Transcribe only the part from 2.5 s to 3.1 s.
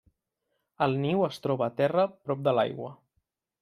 de l'aigua.